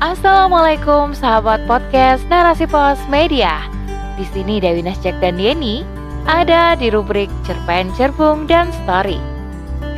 Assalamualaikum 0.00 1.12
sahabat 1.12 1.68
podcast 1.68 2.24
Narasi 2.32 2.64
Pos 2.64 2.96
Media. 3.12 3.60
Di 4.16 4.24
sini 4.32 4.56
Dewi 4.56 4.80
Nasjak 4.80 5.20
dan 5.20 5.36
Yeni 5.36 5.84
ada 6.24 6.72
di 6.72 6.88
rubrik 6.88 7.28
Cerpen 7.44 7.92
Cerbung 7.92 8.48
dan 8.48 8.72
Story. 8.80 9.20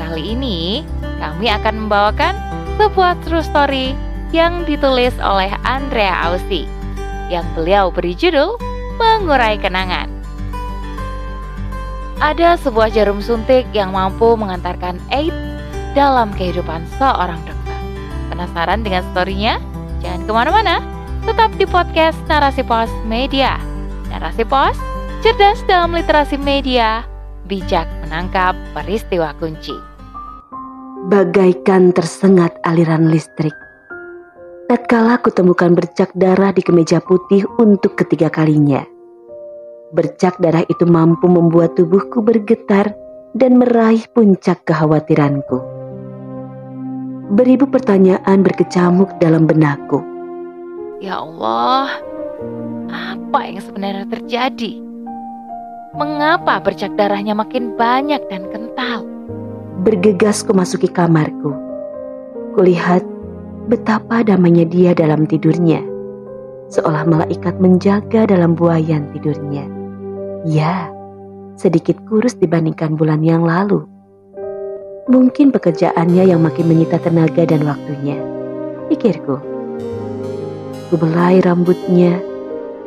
Kali 0.03 0.35
ini 0.35 0.83
kami 1.23 1.47
akan 1.47 1.87
membawakan 1.87 2.35
sebuah 2.83 3.15
true 3.23 3.47
story 3.47 3.95
yang 4.35 4.67
ditulis 4.67 5.15
oleh 5.23 5.55
Andrea 5.63 6.35
Ausi 6.35 6.67
yang 7.31 7.47
beliau 7.55 7.95
beri 7.95 8.19
judul 8.19 8.59
Mengurai 8.99 9.55
Kenangan. 9.55 10.11
Ada 12.19 12.59
sebuah 12.59 12.91
jarum 12.91 13.23
suntik 13.23 13.71
yang 13.71 13.95
mampu 13.95 14.35
mengantarkan 14.35 14.99
AIDS 15.15 15.39
dalam 15.95 16.35
kehidupan 16.35 16.91
seorang 16.99 17.39
dokter. 17.47 17.79
Penasaran 18.35 18.83
dengan 18.83 19.07
storynya? 19.15 19.63
Jangan 20.03 20.27
ke 20.27 20.33
mana-mana, 20.35 20.77
tetap 21.23 21.55
di 21.55 21.63
podcast 21.63 22.19
Narasi 22.27 22.67
Pos 22.67 22.91
Media. 23.07 23.55
Narasi 24.11 24.43
Pos, 24.43 24.75
cerdas 25.23 25.63
dalam 25.71 25.95
literasi 25.95 26.35
media, 26.43 27.07
bijak 27.47 27.87
menangkap 28.03 28.59
peristiwa 28.75 29.31
kunci. 29.39 29.73
Bagaikan 31.07 31.95
tersengat 31.95 32.59
aliran 32.67 33.15
listrik. 33.15 33.55
Tatkala 34.67 35.23
kutemukan 35.23 35.79
bercak 35.79 36.11
darah 36.19 36.51
di 36.51 36.67
kemeja 36.67 36.99
putih 36.99 37.47
untuk 37.63 37.95
ketiga 37.95 38.27
kalinya. 38.27 38.83
Bercak 39.95 40.35
darah 40.43 40.67
itu 40.67 40.83
mampu 40.83 41.31
membuat 41.31 41.79
tubuhku 41.79 42.27
bergetar 42.27 42.91
dan 43.39 43.63
meraih 43.63 44.03
puncak 44.11 44.67
kekhawatiranku 44.67 45.72
beribu 47.31 47.71
pertanyaan 47.71 48.43
berkecamuk 48.43 49.15
dalam 49.23 49.47
benakku. 49.47 50.03
Ya 50.99 51.23
Allah, 51.23 52.03
apa 52.91 53.39
yang 53.47 53.63
sebenarnya 53.63 54.07
terjadi? 54.11 54.83
Mengapa 55.93 56.59
bercak 56.59 56.97
darahnya 56.97 57.37
makin 57.37 57.77
banyak 57.77 58.23
dan 58.33 58.49
kental? 58.49 59.05
Bergegas 59.85 60.41
ku 60.41 60.57
masuki 60.57 60.89
kamarku. 60.89 61.53
Kulihat 62.57 63.05
betapa 63.69 64.25
damainya 64.25 64.65
dia 64.65 64.91
dalam 64.97 65.29
tidurnya. 65.29 65.85
Seolah 66.73 67.05
malaikat 67.05 67.61
menjaga 67.61 68.25
dalam 68.25 68.57
buayan 68.57 69.13
tidurnya. 69.13 69.69
Ya, 70.49 70.89
sedikit 71.61 72.01
kurus 72.09 72.35
dibandingkan 72.41 72.97
bulan 72.97 73.21
yang 73.21 73.45
lalu. 73.45 73.85
Mungkin 75.11 75.51
pekerjaannya 75.51 76.31
yang 76.31 76.47
makin 76.47 76.71
menyita 76.71 76.95
tenaga 77.03 77.43
dan 77.43 77.67
waktunya. 77.67 78.23
Pikirku. 78.87 79.35
Ku 80.87 80.95
belai 80.95 81.43
rambutnya 81.43 82.23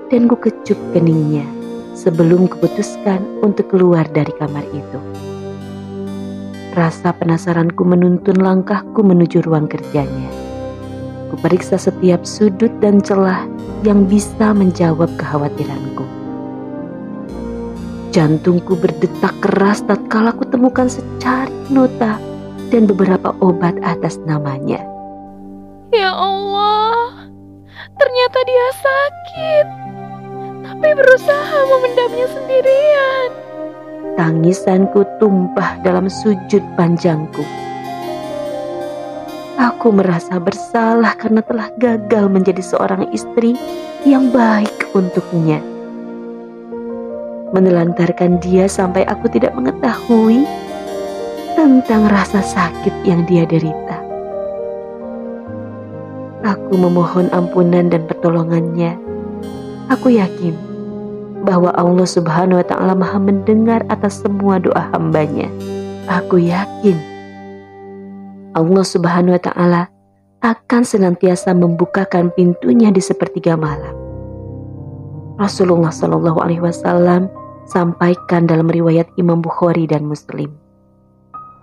dan 0.08 0.32
ku 0.32 0.40
kecup 0.40 0.80
keningnya 0.96 1.44
sebelum 1.92 2.48
kuputuskan 2.48 3.20
untuk 3.44 3.68
keluar 3.68 4.08
dari 4.08 4.32
kamar 4.40 4.64
itu. 4.72 5.00
Rasa 6.76 7.12
penasaranku 7.16 7.84
menuntun 7.84 8.40
langkahku 8.40 9.00
menuju 9.04 9.44
ruang 9.44 9.68
kerjanya. 9.68 10.32
Ku 11.32 11.40
periksa 11.40 11.76
setiap 11.76 12.28
sudut 12.28 12.72
dan 12.80 13.04
celah 13.04 13.44
yang 13.84 14.08
bisa 14.08 14.56
menjawab 14.56 15.12
kekhawatiranku. 15.20 15.95
Jantungku 18.16 18.80
berdetak 18.80 19.36
keras 19.44 19.84
tatkala 19.84 20.32
ku 20.32 20.48
temukan 20.48 20.88
secari 20.88 21.52
nota 21.68 22.16
dan 22.72 22.88
beberapa 22.88 23.36
obat 23.44 23.76
atas 23.84 24.16
namanya. 24.24 24.80
Ya 25.92 26.16
Allah, 26.16 27.28
ternyata 28.00 28.40
dia 28.48 28.68
sakit, 28.80 29.68
tapi 30.64 30.90
berusaha 30.96 31.60
memendamnya 31.68 32.28
sendirian. 32.32 33.30
Tangisanku 34.16 35.04
tumpah 35.20 35.84
dalam 35.84 36.08
sujud 36.08 36.64
panjangku. 36.80 37.44
Aku 39.60 39.92
merasa 39.92 40.40
bersalah 40.40 41.20
karena 41.20 41.44
telah 41.44 41.68
gagal 41.76 42.32
menjadi 42.32 42.64
seorang 42.64 43.12
istri 43.12 43.60
yang 44.08 44.32
baik 44.32 44.88
untuknya 44.96 45.75
menelantarkan 47.56 48.44
dia 48.44 48.68
sampai 48.68 49.08
aku 49.08 49.32
tidak 49.32 49.56
mengetahui 49.56 50.44
tentang 51.56 52.12
rasa 52.12 52.44
sakit 52.44 52.92
yang 53.08 53.24
dia 53.24 53.48
derita. 53.48 54.04
Aku 56.44 56.76
memohon 56.76 57.32
ampunan 57.32 57.88
dan 57.88 58.04
pertolongannya. 58.06 59.00
Aku 59.88 60.12
yakin 60.12 60.54
bahwa 61.48 61.72
Allah 61.80 62.06
Subhanahu 62.06 62.60
wa 62.60 62.68
Ta'ala 62.68 62.94
Maha 62.94 63.18
mendengar 63.18 63.82
atas 63.88 64.22
semua 64.22 64.60
doa 64.60 64.92
hambanya. 64.94 65.48
Aku 66.06 66.38
yakin 66.38 66.98
Allah 68.54 68.86
Subhanahu 68.86 69.34
wa 69.34 69.42
Ta'ala 69.42 69.82
akan 70.46 70.82
senantiasa 70.86 71.56
membukakan 71.58 72.30
pintunya 72.36 72.94
di 72.94 73.02
sepertiga 73.02 73.58
malam. 73.58 73.96
Rasulullah 75.42 75.92
Shallallahu 75.92 76.40
Alaihi 76.40 76.62
Wasallam 76.62 77.28
sampaikan 77.70 78.46
dalam 78.46 78.70
riwayat 78.70 79.10
Imam 79.18 79.42
Bukhari 79.42 79.90
dan 79.90 80.06
Muslim. 80.06 80.50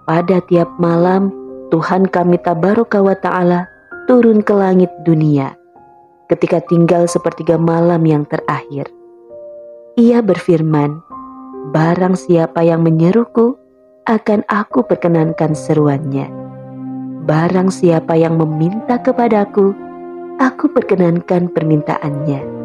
Pada 0.06 0.42
tiap 0.50 0.68
malam, 0.82 1.30
Tuhan 1.70 2.10
kami 2.10 2.36
tabaraka 2.42 3.00
wa 3.00 3.14
ta'ala 3.14 3.70
turun 4.10 4.42
ke 4.42 4.52
langit 4.52 4.90
dunia 5.06 5.54
ketika 6.26 6.64
tinggal 6.66 7.06
sepertiga 7.06 7.60
malam 7.60 8.02
yang 8.02 8.24
terakhir. 8.26 8.88
Ia 10.00 10.24
berfirman, 10.24 10.98
barang 11.70 12.16
siapa 12.16 12.64
yang 12.64 12.82
menyeruku, 12.82 13.54
akan 14.08 14.42
aku 14.50 14.82
perkenankan 14.82 15.54
seruannya. 15.54 16.26
Barang 17.22 17.70
siapa 17.70 18.18
yang 18.18 18.34
meminta 18.34 18.98
kepadaku, 18.98 19.70
aku 20.42 20.66
perkenankan 20.74 21.52
permintaannya 21.54 22.61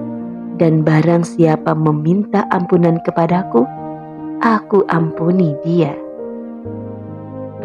dan 0.57 0.81
barang 0.81 1.21
siapa 1.23 1.77
meminta 1.77 2.49
ampunan 2.49 2.97
kepadaku, 3.05 3.63
aku 4.41 4.81
ampuni 4.89 5.53
dia. 5.61 5.93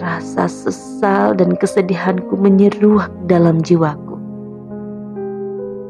Rasa 0.00 0.48
sesal 0.48 1.36
dan 1.36 1.56
kesedihanku 1.56 2.36
menyeruak 2.36 3.12
dalam 3.28 3.60
jiwaku. 3.64 4.16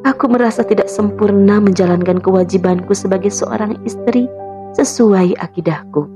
Aku 0.02 0.26
merasa 0.26 0.66
tidak 0.66 0.90
sempurna 0.90 1.62
menjalankan 1.62 2.18
kewajibanku 2.18 2.90
sebagai 2.94 3.30
seorang 3.30 3.78
istri 3.86 4.26
sesuai 4.74 5.38
akidahku. 5.38 6.06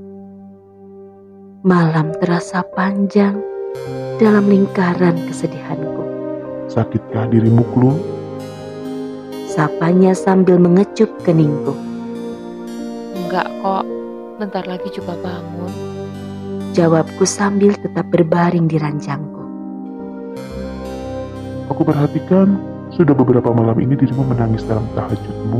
Malam 1.63 2.11
terasa 2.19 2.63
panjang 2.75 3.39
dalam 4.19 4.47
lingkaran 4.47 5.15
kesedihanku. 5.31 6.03
Sakitkah 6.67 7.31
dirimu, 7.31 7.63
Klu? 7.71 8.16
Sapanya 9.57 10.13
sambil 10.13 10.61
mengecup 10.61 11.09
keningku. 11.25 11.73
Enggak 13.17 13.49
kok, 13.65 13.89
bentar 14.37 14.61
lagi 14.69 14.85
juga 14.93 15.17
bangun. 15.17 15.73
Jawabku 16.77 17.25
sambil 17.25 17.73
tetap 17.73 18.05
berbaring 18.13 18.69
di 18.69 18.77
ranjangku. 18.77 19.41
Aku 21.73 21.81
perhatikan 21.81 22.61
sudah 22.93 23.17
beberapa 23.17 23.49
malam 23.49 23.81
ini 23.81 23.97
dirimu 23.97 24.29
menangis 24.29 24.61
dalam 24.61 24.85
tahajudmu. 24.93 25.57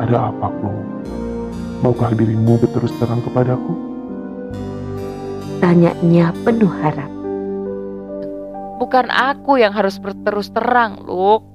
Ada 0.00 0.32
apa, 0.32 0.48
Klo? 0.48 0.72
Maukah 1.84 2.16
dirimu 2.16 2.56
berterus 2.64 2.96
terang 2.96 3.20
kepadaku? 3.20 3.76
Tanyanya 5.60 6.32
penuh 6.48 6.72
harap. 6.80 7.12
Bukan 8.80 9.12
aku 9.12 9.60
yang 9.60 9.76
harus 9.76 10.00
berterus 10.00 10.48
terang, 10.48 11.04
Luke 11.04 11.49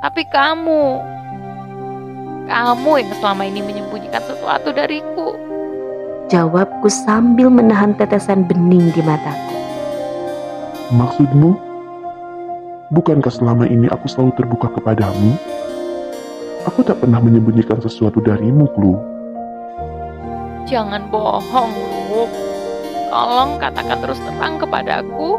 tapi 0.00 0.24
kamu. 0.26 1.04
Kamu 2.50 2.90
yang 2.98 3.12
selama 3.22 3.46
ini 3.46 3.60
menyembunyikan 3.62 4.24
sesuatu 4.26 4.74
dariku. 4.74 5.38
Jawabku 6.32 6.90
sambil 6.90 7.52
menahan 7.52 7.94
tetesan 7.94 8.48
bening 8.48 8.90
di 8.90 9.02
mataku. 9.04 9.54
Maksudmu? 10.90 11.54
Bukankah 12.90 13.30
selama 13.30 13.70
ini 13.70 13.86
aku 13.86 14.10
selalu 14.10 14.34
terbuka 14.34 14.66
kepadamu? 14.74 15.38
Aku 16.66 16.82
tak 16.82 16.98
pernah 16.98 17.22
menyembunyikan 17.22 17.78
sesuatu 17.78 18.18
darimu, 18.18 18.66
Klu. 18.74 18.98
Jangan 20.66 21.06
bohong, 21.06 21.70
Lu. 22.10 22.26
Tolong 23.10 23.58
katakan 23.62 23.98
terus 24.02 24.18
terang 24.22 24.58
kepadaku 24.58 25.38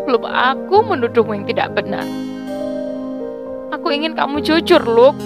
sebelum 0.00 0.24
aku 0.28 0.76
menuduhmu 0.80 1.32
yang 1.40 1.46
tidak 1.48 1.72
benar. 1.76 2.04
Aku 3.82 3.90
ingin 3.90 4.14
kamu 4.14 4.46
jujur, 4.46 4.78
Luke. 4.78 5.18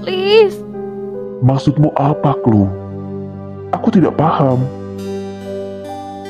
Please. 0.00 0.56
Maksudmu 1.44 1.92
apa, 1.92 2.32
Klu? 2.40 2.64
Aku 3.68 3.92
tidak 3.92 4.16
paham. 4.16 4.64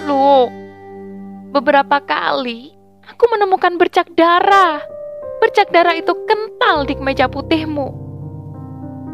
Luke, 0.02 0.50
beberapa 1.54 2.02
kali 2.02 2.74
aku 3.06 3.30
menemukan 3.30 3.78
bercak 3.78 4.10
darah. 4.18 4.82
bercak 5.38 5.70
darah 5.70 5.94
itu 5.94 6.10
kental 6.26 6.82
di 6.82 6.98
kemeja 6.98 7.30
putihmu. 7.30 7.94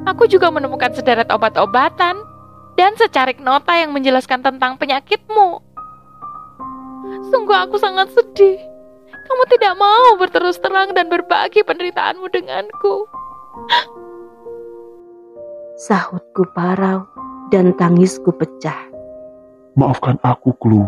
Aku 0.08 0.24
juga 0.24 0.48
menemukan 0.48 0.96
sederet 0.96 1.28
obat-obatan 1.28 2.16
dan 2.80 2.96
secarik 2.96 3.44
nota 3.44 3.76
yang 3.76 3.92
menjelaskan 3.92 4.40
tentang 4.40 4.80
penyakitmu. 4.80 5.60
Sungguh 7.28 7.56
aku 7.60 7.76
sangat 7.76 8.08
sedih. 8.16 8.56
Kamu 9.08 9.42
tidak 9.52 9.74
mau 9.76 10.16
berterus 10.16 10.56
terang 10.60 10.96
dan 10.96 11.12
berbagi 11.12 11.64
penderitaanmu 11.64 12.26
denganku. 12.32 13.04
Sahutku 15.78 16.42
parau 16.56 17.06
dan 17.54 17.70
tangisku 17.76 18.34
pecah. 18.34 18.88
Maafkan 19.78 20.18
aku, 20.26 20.50
Klu. 20.58 20.82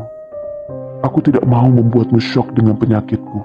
Aku 1.07 1.23
tidak 1.25 1.47
mau 1.47 1.65
membuatmu 1.71 2.21
shock 2.21 2.53
dengan 2.53 2.77
penyakitku. 2.77 3.41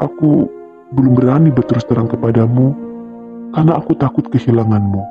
Aku 0.00 0.48
belum 0.96 1.12
berani 1.14 1.52
berterus 1.52 1.86
terang 1.86 2.08
kepadamu 2.08 2.74
karena 3.54 3.78
aku 3.78 3.94
takut 3.94 4.26
kehilanganmu. 4.32 5.02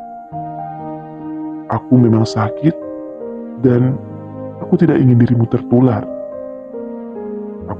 Aku 1.69 1.93
memang 1.95 2.25
sakit 2.25 2.73
dan 3.61 3.93
aku 4.57 4.73
tidak 4.81 4.97
ingin 4.97 5.21
dirimu 5.21 5.45
tertular. 5.47 6.01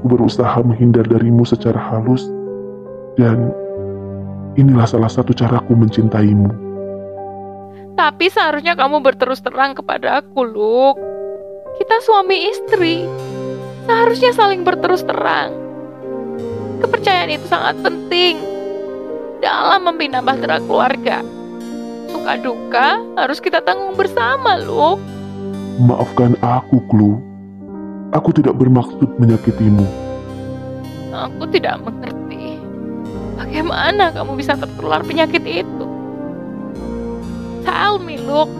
Aku 0.00 0.16
berusaha 0.16 0.64
menghindar 0.64 1.04
darimu 1.04 1.44
secara 1.44 1.76
halus 1.76 2.24
dan 3.20 3.52
inilah 4.56 4.88
salah 4.88 5.12
satu 5.12 5.36
caraku 5.36 5.76
mencintaimu. 5.76 6.48
Tapi 8.00 8.32
seharusnya 8.32 8.80
kamu 8.80 9.04
berterus 9.04 9.44
terang 9.44 9.76
kepada 9.76 10.24
aku, 10.24 10.40
Luke. 10.40 10.96
Kita 11.76 12.00
suami 12.00 12.48
istri. 12.48 13.04
Seharusnya 13.84 14.32
saling 14.32 14.64
berterus 14.64 15.04
terang. 15.04 15.52
Kepercayaan 16.80 17.36
itu 17.36 17.44
sangat 17.44 17.76
penting 17.84 18.40
dalam 19.44 19.84
membina 19.84 20.24
bahtera 20.24 20.64
keluarga. 20.64 21.20
Suka 22.08 22.40
duka 22.40 23.04
harus 23.20 23.36
kita 23.36 23.60
tanggung 23.60 24.00
bersama, 24.00 24.64
Luke. 24.64 25.04
Maafkan 25.76 26.40
aku, 26.40 26.80
Klu. 26.88 27.29
Aku 28.10 28.34
tidak 28.34 28.58
bermaksud 28.58 29.06
menyakitimu. 29.22 29.86
Aku 31.14 31.46
tidak 31.46 31.78
mengerti. 31.78 32.58
Bagaimana 33.38 34.10
kamu 34.10 34.34
bisa 34.34 34.58
tertular 34.58 35.06
penyakit 35.06 35.46
itu? 35.46 35.86
Tell 37.62 38.02
me, 38.02 38.18
Luke. 38.18 38.50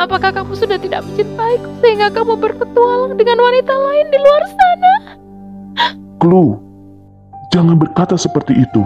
Apakah 0.00 0.32
kamu 0.32 0.56
sudah 0.56 0.80
tidak 0.80 1.04
mencintaiku 1.04 1.68
sehingga 1.84 2.08
kamu 2.08 2.40
berpetualang 2.40 3.20
dengan 3.20 3.36
wanita 3.36 3.74
lain 3.74 4.06
di 4.08 4.18
luar 4.22 4.42
sana? 4.48 4.94
Klu, 6.16 6.56
jangan 7.52 7.76
berkata 7.76 8.16
seperti 8.16 8.64
itu. 8.64 8.80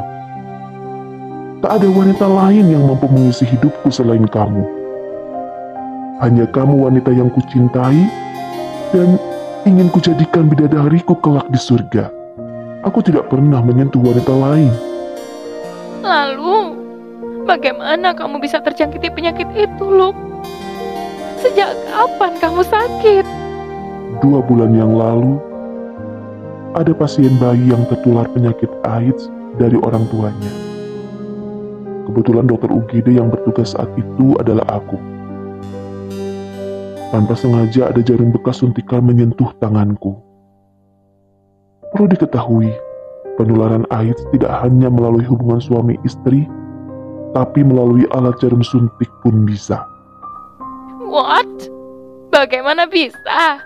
Tak 1.62 1.80
ada 1.80 1.86
wanita 1.86 2.26
lain 2.26 2.66
yang 2.66 2.82
mampu 2.82 3.06
mengisi 3.06 3.46
hidupku 3.46 3.94
selain 3.94 4.26
kamu. 4.26 4.66
Hanya 6.18 6.50
kamu 6.50 6.82
wanita 6.82 7.14
yang 7.14 7.30
kucintai 7.30 8.24
dan 8.94 9.18
ingin 9.66 9.90
kujadikan 9.90 10.46
bidadariku 10.46 11.18
kelak 11.18 11.50
di 11.50 11.58
surga. 11.58 12.14
Aku 12.86 13.02
tidak 13.02 13.26
pernah 13.26 13.58
menyentuh 13.58 13.98
wanita 13.98 14.30
lain. 14.30 14.70
Lalu, 16.06 16.78
bagaimana 17.42 18.14
kamu 18.14 18.38
bisa 18.38 18.62
terjangkiti 18.62 19.10
penyakit 19.10 19.50
itu, 19.58 19.84
Luke? 19.84 20.16
Sejak 21.42 21.74
kapan 21.90 22.38
kamu 22.38 22.62
sakit? 22.62 23.26
Dua 24.22 24.38
bulan 24.46 24.70
yang 24.78 24.94
lalu, 24.94 25.42
ada 26.78 26.94
pasien 26.94 27.34
bayi 27.42 27.74
yang 27.74 27.82
tertular 27.90 28.30
penyakit 28.30 28.70
AIDS 28.86 29.26
dari 29.58 29.74
orang 29.82 30.06
tuanya. 30.14 30.52
Kebetulan 32.04 32.46
dokter 32.46 32.70
UGD 32.70 33.18
yang 33.18 33.32
bertugas 33.32 33.74
saat 33.74 33.90
itu 33.98 34.38
adalah 34.38 34.64
aku. 34.70 35.13
Tanpa 37.14 37.38
sengaja 37.38 37.94
ada 37.94 38.02
jarum 38.02 38.34
bekas 38.34 38.58
suntikan 38.58 39.06
menyentuh 39.06 39.46
tanganku. 39.62 40.18
Perlu 41.94 42.10
diketahui, 42.10 42.74
penularan 43.38 43.86
AIDS 43.94 44.18
tidak 44.34 44.50
hanya 44.66 44.90
melalui 44.90 45.22
hubungan 45.22 45.62
suami 45.62 45.94
istri, 46.02 46.42
tapi 47.30 47.62
melalui 47.62 48.02
alat 48.18 48.34
jarum 48.42 48.66
suntik 48.66 49.06
pun 49.22 49.46
bisa. 49.46 49.78
What? 51.06 51.46
Bagaimana 52.34 52.90
bisa? 52.90 53.62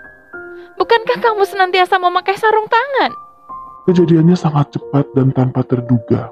Bukankah 0.77 1.17
kamu 1.17 1.41
senantiasa 1.41 1.97
memakai 1.97 2.37
sarung 2.37 2.69
tangan? 2.69 3.17
Kejadiannya 3.89 4.37
sangat 4.37 4.77
cepat 4.77 5.09
dan 5.17 5.33
tanpa 5.33 5.65
terduga. 5.65 6.29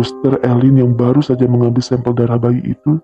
Suster 0.00 0.40
Elin 0.48 0.80
yang 0.80 0.96
baru 0.96 1.20
saja 1.20 1.44
mengambil 1.44 1.84
sampel 1.84 2.16
darah 2.16 2.40
bayi 2.40 2.72
itu 2.72 2.96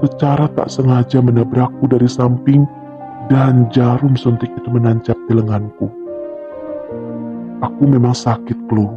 secara 0.00 0.48
tak 0.52 0.68
sengaja 0.68 1.24
menabrakku 1.24 1.88
dari 1.88 2.08
samping 2.08 2.68
dan 3.32 3.66
jarum 3.72 4.14
suntik 4.14 4.52
itu 4.52 4.68
menancap 4.68 5.16
di 5.26 5.32
lenganku. 5.34 5.88
Aku 7.64 7.82
memang 7.88 8.12
sakit, 8.12 8.68
Klu. 8.68 8.92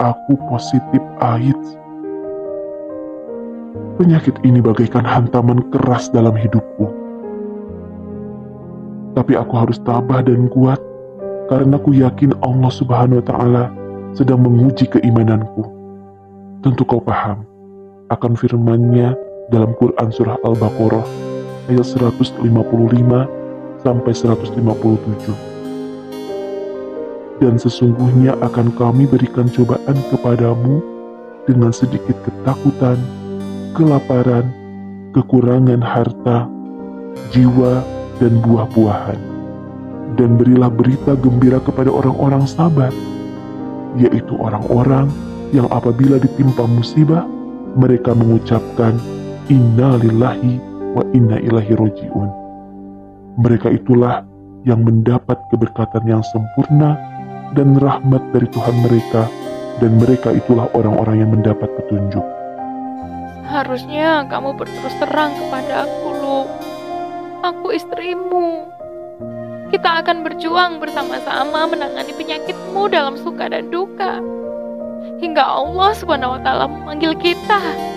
Aku 0.00 0.32
positif 0.48 1.02
AIDS. 1.20 1.76
Penyakit 4.00 4.40
ini 4.42 4.64
bagaikan 4.64 5.04
hantaman 5.04 5.60
keras 5.68 6.08
dalam 6.10 6.32
hidupku. 6.32 6.88
Tapi 9.12 9.36
aku 9.36 9.52
harus 9.60 9.76
tabah 9.84 10.24
dan 10.24 10.48
kuat 10.48 10.80
karena 11.52 11.76
aku 11.76 11.92
yakin 11.92 12.32
Allah 12.40 12.72
Subhanahu 12.72 13.20
wa 13.20 13.26
taala 13.28 13.64
sedang 14.16 14.40
menguji 14.40 14.88
keimananku 14.88 15.68
tentu 16.64 16.80
kau 16.88 17.02
paham 17.02 17.44
akan 18.08 18.32
firman-Nya 18.32 19.12
dalam 19.50 19.74
Quran 19.80 20.08
surah 20.12 20.38
Al-Baqarah 20.44 21.06
ayat 21.70 21.86
155 21.86 22.42
sampai 23.82 24.12
157. 24.14 25.34
Dan 27.42 27.58
sesungguhnya 27.58 28.38
akan 28.38 28.70
kami 28.78 29.10
berikan 29.10 29.50
cobaan 29.50 29.98
kepadamu 30.14 30.78
dengan 31.50 31.74
sedikit 31.74 32.14
ketakutan, 32.22 32.94
kelaparan, 33.74 34.46
kekurangan 35.10 35.82
harta, 35.82 36.46
jiwa, 37.34 37.82
dan 38.22 38.38
buah-buahan. 38.46 39.18
Dan 40.14 40.38
berilah 40.38 40.70
berita 40.70 41.18
gembira 41.18 41.58
kepada 41.58 41.90
orang-orang 41.90 42.46
sabar, 42.46 42.94
yaitu 43.98 44.38
orang-orang 44.38 45.10
yang 45.50 45.66
apabila 45.74 46.22
ditimpa 46.22 46.62
musibah, 46.68 47.26
mereka 47.74 48.14
mengucapkan 48.14 48.94
Inna 49.50 49.98
lillahi 49.98 50.54
wa 50.94 51.02
inna 51.10 51.42
ilahi 51.42 51.72
roji'un. 51.74 52.30
Mereka 53.42 53.74
itulah 53.74 54.22
yang 54.62 54.86
mendapat 54.86 55.34
keberkatan 55.50 56.06
yang 56.06 56.22
sempurna 56.30 56.94
dan 57.58 57.74
rahmat 57.74 58.22
dari 58.30 58.46
Tuhan 58.54 58.76
mereka, 58.86 59.26
dan 59.82 59.98
mereka 59.98 60.30
itulah 60.30 60.70
orang-orang 60.78 61.26
yang 61.26 61.30
mendapat 61.34 61.66
petunjuk. 61.74 62.22
Harusnya 63.50 64.30
kamu 64.30 64.54
berterus 64.54 64.94
terang 65.02 65.34
kepada 65.34 65.90
aku, 65.90 66.08
Lu. 66.22 66.40
Aku 67.42 67.74
istrimu. 67.74 68.70
Kita 69.74 70.04
akan 70.06 70.22
berjuang 70.22 70.78
bersama-sama 70.78 71.66
menangani 71.66 72.14
penyakitmu 72.14 72.86
dalam 72.92 73.18
suka 73.18 73.50
dan 73.50 73.72
duka 73.72 74.22
hingga 75.18 75.42
Allah 75.42 75.94
taala 76.42 76.66
memanggil 76.70 77.14
kita. 77.18 77.91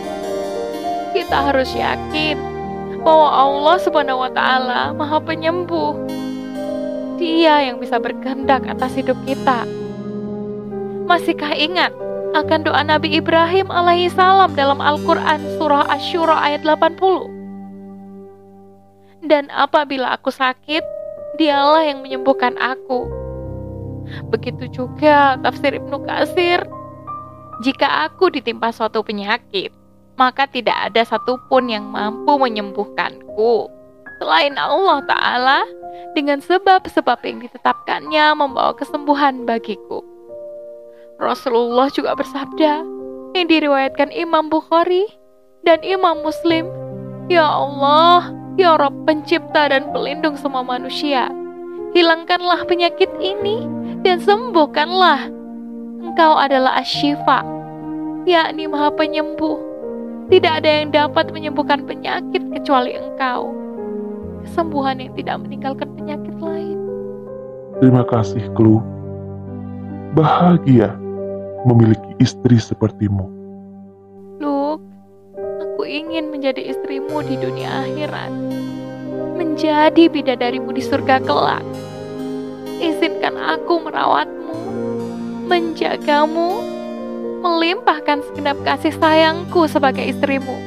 Kita 1.15 1.47
harus 1.47 1.71
yakin 1.71 2.35
bahwa 2.99 3.31
Allah 3.31 3.79
Subhanahu 3.79 4.19
wa 4.27 4.31
taala 4.35 4.91
Maha 4.91 5.23
Penyembuh. 5.23 5.95
Dia 7.15 7.71
yang 7.71 7.79
bisa 7.79 7.95
berkehendak 8.03 8.67
atas 8.67 8.99
hidup 8.99 9.15
kita. 9.23 9.63
Masihkah 11.07 11.55
ingat 11.55 11.95
akan 12.35 12.67
doa 12.67 12.83
Nabi 12.83 13.15
Ibrahim 13.15 13.71
alaihi 13.71 14.11
salam 14.11 14.51
dalam 14.59 14.83
Al-Qur'an 14.83 15.39
surah 15.55 15.87
Asy-Syura 15.87 16.35
ayat 16.35 16.67
80? 16.67 17.31
Dan 19.23 19.47
apabila 19.55 20.19
aku 20.19 20.35
sakit, 20.35 20.83
dialah 21.39 21.87
yang 21.87 22.03
menyembuhkan 22.03 22.59
aku. 22.59 23.07
Begitu 24.27 24.67
juga 24.67 25.39
tafsir 25.39 25.79
Ibnu 25.79 26.03
Katsir 26.03 26.67
jika 27.63 28.11
aku 28.11 28.27
ditimpa 28.35 28.75
suatu 28.75 28.99
penyakit, 28.99 29.71
maka 30.15 30.47
tidak 30.47 30.75
ada 30.91 31.03
satupun 31.03 31.71
yang 31.71 31.85
mampu 31.91 32.39
menyembuhkanku 32.39 33.67
selain 34.19 34.55
Allah 34.55 35.03
Ta'ala 35.03 35.59
dengan 36.15 36.39
sebab-sebab 36.39 37.19
yang 37.27 37.43
ditetapkannya 37.43 38.25
membawa 38.35 38.71
kesembuhan 38.75 39.43
bagiku. 39.43 40.03
Rasulullah 41.19 41.87
juga 41.91 42.15
bersabda 42.15 42.83
yang 43.35 43.47
diriwayatkan 43.47 44.11
Imam 44.15 44.47
Bukhari 44.47 45.07
dan 45.67 45.83
Imam 45.83 46.23
Muslim, 46.23 46.67
Ya 47.27 47.43
Allah, 47.43 48.31
Ya 48.55 48.79
Rob 48.79 48.95
pencipta 49.03 49.67
dan 49.67 49.91
pelindung 49.91 50.39
semua 50.39 50.63
manusia, 50.63 51.27
hilangkanlah 51.91 52.63
penyakit 52.67 53.11
ini 53.19 53.67
dan 54.07 54.23
sembuhkanlah. 54.23 55.27
Engkau 56.05 56.39
adalah 56.39 56.79
Ashifa, 56.79 57.43
yakni 58.23 58.71
Maha 58.71 58.95
Penyembuh. 58.95 59.74
Tidak 60.25 60.53
ada 60.61 60.69
yang 60.81 60.89
dapat 60.89 61.29
menyembuhkan 61.29 61.85
penyakit 61.85 62.41
kecuali 62.49 62.97
Engkau. 62.97 63.53
Kesembuhan 64.41 64.97
yang 64.97 65.13
tidak 65.13 65.37
meninggalkan 65.45 65.89
penyakit 65.93 66.33
lain. 66.41 66.77
Terima 67.77 68.01
kasih, 68.09 68.41
Klu. 68.57 68.81
Bahagia 70.17 70.97
memiliki 71.69 72.17
istri 72.17 72.57
sepertimu. 72.57 73.29
Luke, 74.41 74.81
aku 75.61 75.83
ingin 75.85 76.33
menjadi 76.33 76.73
istrimu 76.73 77.21
di 77.21 77.37
dunia 77.37 77.85
akhirat. 77.85 78.33
Menjadi 79.37 80.09
bidadarimu 80.09 80.73
di 80.73 80.81
surga 80.81 81.21
kelak. 81.21 81.65
Izinkan 82.81 83.37
aku 83.37 83.77
merawatmu, 83.77 84.57
menjagamu, 85.45 86.74
melimpahkan 87.45 88.25
segenap 88.25 88.57
kasih 88.65 88.97
sayangku 88.97 89.69
sebagai 89.69 90.01
istrimu. 90.01 90.57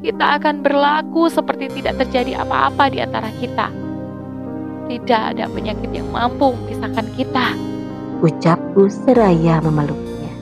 Kita 0.00 0.40
akan 0.40 0.64
berlaku 0.64 1.28
seperti 1.28 1.68
tidak 1.80 2.00
terjadi 2.00 2.40
apa-apa 2.40 2.88
di 2.88 3.04
antara 3.04 3.28
kita. 3.36 3.68
Tidak 4.88 5.22
ada 5.36 5.44
penyakit 5.52 5.92
yang 5.92 6.08
mampu 6.08 6.56
memisahkan 6.56 7.08
kita 7.16 7.74
ucapku 8.24 8.88
seraya 8.88 9.60
memeluknya. 9.60 10.32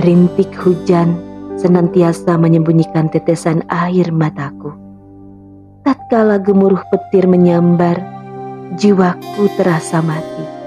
Rintik 0.00 0.56
hujan 0.56 1.12
senantiasa 1.60 2.40
menyembunyikan 2.40 3.12
tetesan 3.12 3.60
air 3.68 4.08
mataku. 4.08 4.72
Tatkala 5.84 6.40
gemuruh 6.40 6.80
petir 6.88 7.28
menyambar, 7.28 8.00
jiwaku 8.80 9.44
terasa 9.60 10.00
mati. 10.00 10.59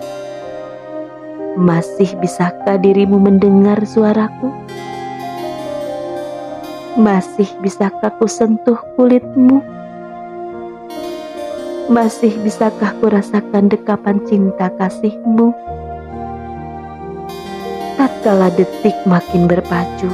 Masih 1.53 2.17
bisakah 2.17 2.81
dirimu 2.81 3.21
mendengar 3.21 3.77
suaraku? 3.85 4.49
Masih 6.97 7.45
bisakah 7.61 8.09
ku 8.17 8.25
sentuh 8.25 8.81
kulitmu? 8.97 9.61
Masih 11.93 12.33
bisakah 12.41 12.97
kurasakan 12.97 13.69
dekapan 13.69 14.17
cinta 14.25 14.73
kasihmu? 14.81 15.53
Tatkala 18.01 18.49
detik 18.57 18.97
makin 19.05 19.45
berpacu, 19.45 20.09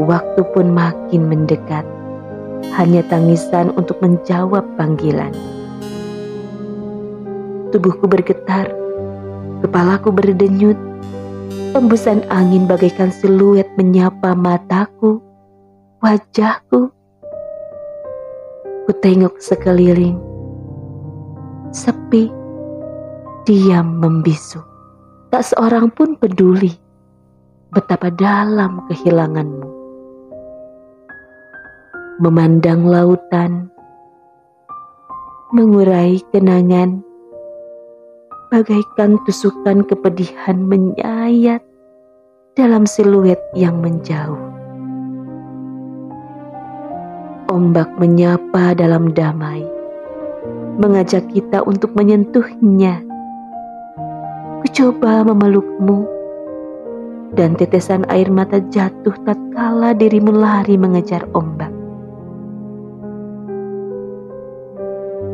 waktu 0.00 0.40
pun 0.56 0.72
makin 0.72 1.28
mendekat. 1.28 1.84
Hanya 2.80 3.04
tangisan 3.12 3.76
untuk 3.76 4.00
menjawab 4.00 4.64
panggilan. 4.80 5.36
Tubuhku 7.76 8.08
bergetar, 8.08 8.72
kepalaku 9.62 10.10
berdenyut, 10.14 10.78
Embusan 11.76 12.24
angin 12.32 12.64
bagaikan 12.64 13.12
siluet 13.12 13.68
menyapa 13.76 14.32
mataku, 14.32 15.20
wajahku. 16.00 16.88
Ku 18.88 18.92
tengok 19.04 19.36
sekeliling, 19.36 20.16
sepi, 21.68 22.32
diam 23.44 24.00
membisu. 24.00 24.64
Tak 25.28 25.44
seorang 25.44 25.92
pun 25.92 26.16
peduli 26.16 26.72
betapa 27.68 28.08
dalam 28.16 28.88
kehilanganmu. 28.88 29.68
Memandang 32.24 32.88
lautan, 32.88 33.68
mengurai 35.52 36.16
kenangan, 36.32 37.04
bagaikan 38.48 39.20
tusukan 39.28 39.84
kepedihan 39.84 40.56
menyayat 40.60 41.60
dalam 42.56 42.88
siluet 42.88 43.38
yang 43.52 43.78
menjauh. 43.78 44.40
Ombak 47.48 47.88
menyapa 47.96 48.76
dalam 48.76 49.12
damai 49.16 49.64
mengajak 50.78 51.26
kita 51.34 51.60
untuk 51.66 51.90
menyentuhnya. 51.98 53.02
Kucoba 54.62 55.26
memelukmu, 55.26 56.06
dan 57.34 57.58
tetesan 57.58 58.06
air 58.08 58.30
mata 58.30 58.62
jatuh 58.70 59.14
tatkala 59.26 59.92
dirimu 59.92 60.32
lari 60.32 60.78
mengejar 60.78 61.26
ombak. 61.34 61.70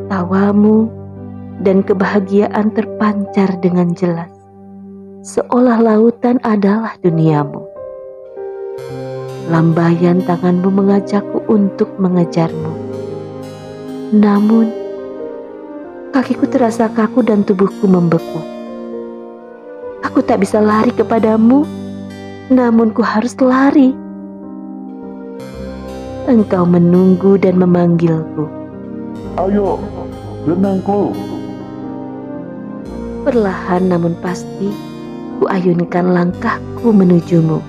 Tawamu 0.09 1.04
dan 1.63 1.87
kebahagiaan 1.87 2.75
terpancar 2.75 3.55
dengan 3.63 3.95
jelas, 3.95 4.33
seolah 5.23 5.79
lautan 5.79 6.43
adalah 6.43 6.99
duniamu. 7.05 7.63
Lambaian 9.53 10.25
tanganmu 10.25 10.73
mengajakku 10.73 11.45
untuk 11.53 11.93
mengejarmu. 12.01 12.73
Namun, 14.15 14.85
Kakiku 16.15 16.47
terasa 16.47 16.87
kaku 16.87 17.27
dan 17.27 17.43
tubuhku 17.43 17.91
membeku. 17.91 18.39
Aku 20.07 20.23
tak 20.23 20.47
bisa 20.47 20.63
lari 20.63 20.95
kepadamu, 20.95 21.67
namun 22.55 22.95
ku 22.95 23.03
harus 23.03 23.35
lari. 23.43 23.91
Engkau 26.31 26.71
menunggu 26.71 27.35
dan 27.35 27.59
memanggilku. 27.59 28.47
Ayo, 29.43 29.83
renangku. 30.47 31.11
Perlahan 33.25 33.89
namun 33.89 34.13
pasti, 34.21 34.69
ku 35.41 35.49
ayunkan 35.49 36.13
langkahku 36.13 36.93
menujumu. 36.93 37.65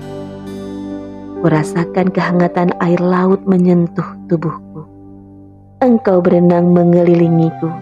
Kurasakan 1.40 2.12
kehangatan 2.12 2.76
air 2.84 3.00
laut 3.00 3.40
menyentuh 3.48 4.04
tubuhku. 4.28 4.84
Engkau 5.80 6.20
berenang 6.20 6.76
mengelilingiku 6.76 7.72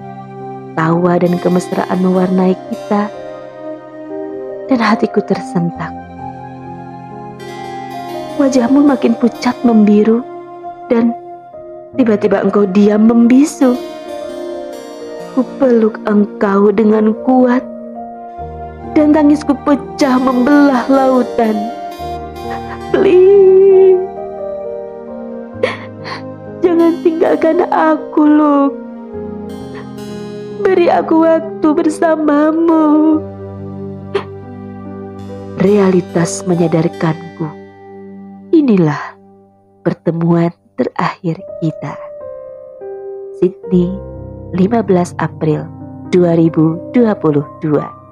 tawa 0.79 1.19
dan 1.19 1.35
kemesraan 1.39 1.99
mewarnai 1.99 2.55
kita, 2.55 3.11
dan 4.71 4.79
hatiku 4.79 5.23
tersentak. 5.23 5.91
Wajahmu 8.39 8.87
makin 8.87 9.19
pucat 9.19 9.55
membiru, 9.67 10.23
dan 10.91 11.15
tiba-tiba 11.99 12.43
engkau 12.43 12.67
diam 12.71 13.07
membisu. 13.07 13.75
Kupeluk 15.35 15.99
engkau 16.07 16.71
dengan 16.71 17.11
kuat, 17.27 17.67
dan 18.95 19.11
tangisku 19.11 19.51
pecah 19.67 20.15
membelah 20.23 20.87
lautan. 20.87 21.59
Please, 22.95 23.99
jangan 26.63 26.95
tinggalkan 27.03 27.67
aku, 27.67 28.23
Luke. 28.23 28.79
Beri 30.63 30.87
aku 30.87 31.27
waktu 31.27 31.69
bersamamu. 31.83 33.19
Realitas 35.59 36.47
menyadarkanku. 36.47 37.51
Inilah 38.55 39.19
pertemuan 39.83 40.55
terakhir 40.79 41.43
kita. 41.59 41.99
Sydney, 43.43 44.14
15 44.55 45.15
April 45.19 45.67
2022. 46.13 48.04